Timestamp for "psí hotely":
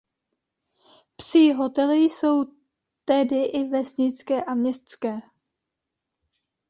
1.17-2.03